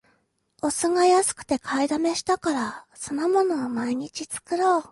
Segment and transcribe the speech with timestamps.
[0.63, 4.83] お酢が安くて買いだめしたから、酢の物を毎日作ろう